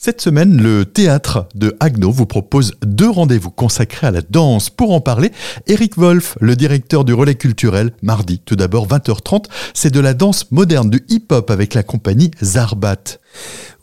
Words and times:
Cette 0.00 0.20
semaine, 0.20 0.62
le 0.62 0.84
théâtre 0.84 1.48
de 1.56 1.76
Agno 1.80 2.12
vous 2.12 2.24
propose 2.24 2.76
deux 2.82 3.10
rendez-vous 3.10 3.50
consacrés 3.50 4.06
à 4.06 4.12
la 4.12 4.20
danse. 4.22 4.70
Pour 4.70 4.92
en 4.92 5.00
parler, 5.00 5.32
Eric 5.66 5.98
Wolf, 5.98 6.38
le 6.40 6.54
directeur 6.54 7.04
du 7.04 7.12
relais 7.12 7.34
culturel, 7.34 7.90
mardi, 8.00 8.38
tout 8.38 8.54
d'abord 8.54 8.86
20h30, 8.86 9.46
c'est 9.74 9.92
de 9.92 9.98
la 9.98 10.14
danse 10.14 10.52
moderne, 10.52 10.88
du 10.88 11.04
hip-hop 11.08 11.50
avec 11.50 11.74
la 11.74 11.82
compagnie 11.82 12.30
Zarbat. 12.40 13.18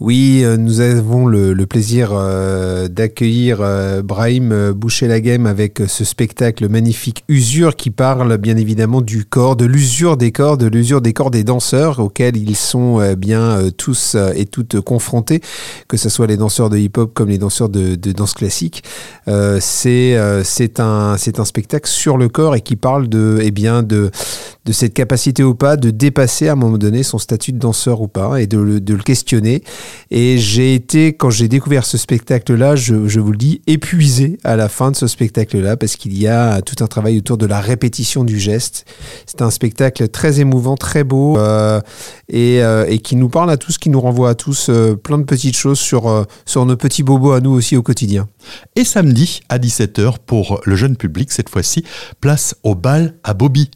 Oui, 0.02 0.42
euh, 0.44 0.58
nous 0.58 0.82
avons 0.82 1.26
le, 1.26 1.56
plaisir 1.66 2.10
euh, 2.12 2.90
d'accueillir 2.90 3.60
euh, 3.62 4.02
Brahim 4.02 4.74
Boucher-Laghem 4.74 5.46
avec 5.46 5.82
ce 5.88 6.04
spectacle 6.04 6.68
magnifique 6.68 7.24
Usure 7.30 7.78
qui 7.78 7.92
parle 7.92 8.38
bien 8.38 8.58
évidemment 8.58 9.00
du 9.00 9.24
corps, 9.24 9.56
de 9.56 9.64
l'usure 9.64 10.18
des 10.18 10.34
corps, 10.34 10.58
de 10.58 10.68
l'usure 10.68 11.00
des 11.00 11.14
corps 11.14 11.32
des 11.32 11.46
danseurs 11.46 12.00
auxquels 12.00 12.36
ils 12.36 12.58
sont 12.58 13.14
bien 13.16 13.70
tous 13.78 14.18
et 14.36 14.46
toutes 14.46 14.82
confrontés, 14.82 15.42
que 15.88 15.96
ce 15.96 16.10
soit 16.10 16.28
les 16.28 16.38
danseurs 16.38 16.70
de 16.70 16.78
hip-hop 16.78 17.14
comme 17.14 17.30
les 17.30 17.38
danseurs 17.38 17.70
de, 17.70 17.96
danse 17.96 18.34
classique. 18.34 18.84
c'est 19.60 20.16
un, 20.18 21.16
spectacle 21.18 21.90
sur 21.90 22.18
le 22.18 22.28
corps 22.28 22.56
et 22.56 22.62
qui 22.62 22.76
parle 22.76 23.08
eh 23.42 23.52
bien, 23.52 23.82
de, 23.82 24.12
de 24.66 24.72
cette 24.72 24.94
capacité 24.94 25.44
ou 25.44 25.54
pas 25.54 25.78
de 25.78 25.92
dépasser 25.92 26.48
à 26.48 26.54
un 26.54 26.56
moment 26.56 26.78
donné 26.78 27.04
son 27.04 27.20
statut 27.20 27.52
de 27.52 27.60
danseur 27.60 28.02
ou 28.02 28.08
pas 28.08 28.42
et 28.42 28.48
de, 28.48 28.58
le 28.58 29.04
questionner. 29.04 29.64
Et 30.10 30.38
j'ai 30.40 30.74
été, 30.74 31.14
quand 31.14 31.30
j'ai 31.30 31.48
découvert 31.48 31.86
ce 31.86 31.98
spectacle-là, 31.98 32.76
je, 32.76 32.96
vous 32.96 33.32
le 33.32 33.38
dis, 33.38 33.62
épuisé 33.68 34.40
à 34.44 34.56
la 34.56 34.68
fin 34.68 34.90
de 34.90 34.96
ce 34.96 35.08
spectacle-là, 35.08 35.78
parce 35.78 35.96
qu'il 35.96 36.18
y 36.18 36.28
a 36.28 36.62
tout 36.62 36.84
un 36.84 36.88
travail 36.88 37.20
autour 37.20 37.38
de 37.38 37.46
la 37.46 37.62
répétition 37.62 38.24
du 38.24 38.40
geste. 38.40 38.86
C'est 39.28 39.42
un 39.44 39.52
spectacle 39.52 40.08
très 40.08 40.40
émouvant, 40.40 40.76
très 40.76 41.04
beau, 41.04 41.38
euh, 41.38 41.80
et, 42.28 42.64
euh, 42.64 42.86
et, 42.88 43.00
qui 43.00 43.16
nous 43.16 43.30
parle 43.30 43.52
à 43.52 43.58
tous, 43.58 43.78
qui 43.78 43.90
nous 43.90 44.02
renvoie 44.02 44.30
à 44.30 44.36
tous 44.36 44.70
euh, 44.70 44.96
plein 44.96 45.20
de 45.20 45.24
petites 45.24 45.56
choses 45.56 45.80
sur, 45.80 46.26
sur 46.46 46.66
nos 46.66 46.76
petits 46.76 47.04
bobos 47.04 47.34
à 47.34 47.40
nous 47.42 47.52
aussi 47.52 47.78
au 47.78 47.84
quotidien. 47.84 48.28
Et 48.76 48.84
samedi 48.84 49.42
à 49.50 49.60
17h 49.60 50.16
pour 50.26 50.62
le 50.66 50.76
jeune 50.76 50.98
public, 50.98 51.32
cette 51.32 51.50
fois-ci, 51.50 51.84
place 52.20 52.56
au 52.64 52.74
bal 52.74 53.16
à 53.24 53.34
Bobby. 53.34 53.70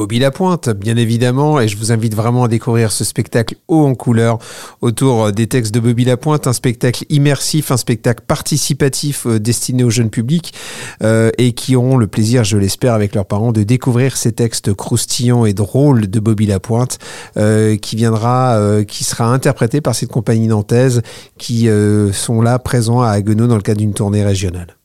Bobby 0.00 0.18
Lapointe, 0.18 0.70
bien 0.70 0.96
évidemment, 0.96 1.60
et 1.60 1.68
je 1.68 1.76
vous 1.76 1.92
invite 1.92 2.14
vraiment 2.14 2.44
à 2.44 2.48
découvrir 2.48 2.90
ce 2.90 3.04
spectacle 3.04 3.56
haut 3.68 3.84
en 3.84 3.94
couleur 3.94 4.38
autour 4.80 5.24
euh, 5.24 5.30
des 5.30 5.46
textes 5.46 5.74
de 5.74 5.78
Bobby 5.78 6.06
Lapointe, 6.06 6.46
un 6.46 6.54
spectacle 6.54 7.04
immersif, 7.10 7.70
un 7.70 7.76
spectacle 7.76 8.24
participatif 8.26 9.26
euh, 9.26 9.38
destiné 9.38 9.84
au 9.84 9.90
jeune 9.90 10.08
public 10.08 10.54
euh, 11.02 11.30
et 11.36 11.52
qui 11.52 11.76
auront 11.76 11.98
le 11.98 12.06
plaisir, 12.06 12.44
je 12.44 12.56
l'espère, 12.56 12.94
avec 12.94 13.14
leurs 13.14 13.26
parents, 13.26 13.52
de 13.52 13.62
découvrir 13.62 14.16
ces 14.16 14.32
textes 14.32 14.72
croustillants 14.72 15.44
et 15.44 15.52
drôles 15.52 16.08
de 16.08 16.18
Bobby 16.18 16.46
Lapointe, 16.46 16.96
qui 17.34 17.96
viendra, 17.96 18.82
qui 18.88 19.04
sera 19.04 19.26
interprété 19.26 19.82
par 19.82 19.94
cette 19.94 20.10
compagnie 20.10 20.48
nantaise 20.48 21.02
qui 21.36 21.68
sont 22.12 22.40
là 22.40 22.58
présents 22.58 23.02
à 23.02 23.10
Haguenau 23.10 23.46
dans 23.48 23.56
le 23.56 23.62
cadre 23.62 23.80
d'une 23.80 23.92
tournée 23.92 24.24
régionale. 24.24 24.79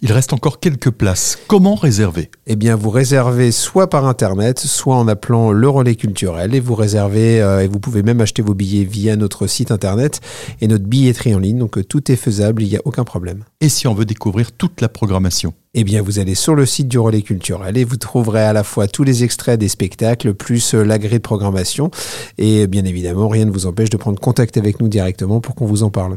Il 0.00 0.12
reste 0.12 0.32
encore 0.32 0.60
quelques 0.60 0.92
places. 0.92 1.36
Comment 1.48 1.74
réserver? 1.74 2.30
Eh 2.46 2.54
bien, 2.54 2.76
vous 2.76 2.90
réservez 2.90 3.50
soit 3.50 3.90
par 3.90 4.06
Internet, 4.06 4.60
soit 4.60 4.94
en 4.94 5.08
appelant 5.08 5.50
le 5.50 5.68
relais 5.68 5.96
culturel 5.96 6.54
et 6.54 6.60
vous 6.60 6.76
réservez, 6.76 7.42
euh, 7.42 7.64
et 7.64 7.66
vous 7.66 7.80
pouvez 7.80 8.04
même 8.04 8.20
acheter 8.20 8.40
vos 8.40 8.54
billets 8.54 8.84
via 8.84 9.16
notre 9.16 9.48
site 9.48 9.72
Internet 9.72 10.20
et 10.60 10.68
notre 10.68 10.84
billetterie 10.84 11.34
en 11.34 11.40
ligne. 11.40 11.58
Donc, 11.58 11.78
euh, 11.78 11.82
tout 11.82 12.12
est 12.12 12.16
faisable, 12.16 12.62
il 12.62 12.68
n'y 12.68 12.76
a 12.76 12.82
aucun 12.84 13.02
problème. 13.02 13.42
Et 13.60 13.68
si 13.68 13.88
on 13.88 13.94
veut 13.94 14.04
découvrir 14.04 14.52
toute 14.52 14.80
la 14.80 14.88
programmation? 14.88 15.52
Eh 15.74 15.82
bien, 15.84 16.00
vous 16.00 16.20
allez 16.20 16.34
sur 16.34 16.54
le 16.54 16.64
site 16.64 16.88
du 16.88 16.98
Relais 16.98 17.22
Culturel 17.22 17.76
et 17.76 17.84
vous 17.84 17.96
trouverez 17.96 18.42
à 18.42 18.52
la 18.52 18.62
fois 18.62 18.86
tous 18.88 19.02
les 19.02 19.24
extraits 19.24 19.58
des 19.60 19.68
spectacles, 19.68 20.32
plus 20.32 20.74
euh, 20.74 20.84
la 20.84 20.98
grille 20.98 21.18
de 21.18 21.22
programmation. 21.22 21.90
Et 22.38 22.68
bien 22.68 22.84
évidemment, 22.84 23.28
rien 23.28 23.44
ne 23.44 23.50
vous 23.50 23.66
empêche 23.66 23.90
de 23.90 23.96
prendre 23.96 24.20
contact 24.20 24.56
avec 24.56 24.80
nous 24.80 24.88
directement 24.88 25.40
pour 25.40 25.56
qu'on 25.56 25.66
vous 25.66 25.82
en 25.82 25.90
parle. 25.90 26.16